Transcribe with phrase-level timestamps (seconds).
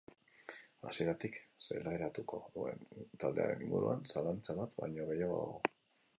[0.91, 2.81] Hasieratik zelairatuko duen
[3.25, 5.73] taldearen inguruan zalantza bat baino gehiago dago.